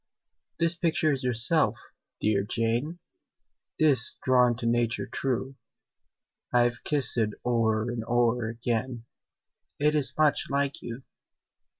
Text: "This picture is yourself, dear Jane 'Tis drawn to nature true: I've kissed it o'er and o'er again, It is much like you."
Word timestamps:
"This 0.57 0.73
picture 0.73 1.11
is 1.11 1.23
yourself, 1.23 1.77
dear 2.19 2.41
Jane 2.41 2.97
'Tis 3.77 4.15
drawn 4.23 4.55
to 4.57 4.65
nature 4.65 5.05
true: 5.05 5.57
I've 6.51 6.83
kissed 6.83 7.17
it 7.17 7.35
o'er 7.45 7.83
and 7.91 8.03
o'er 8.05 8.49
again, 8.49 9.05
It 9.77 9.93
is 9.93 10.17
much 10.17 10.49
like 10.49 10.81
you." 10.81 11.03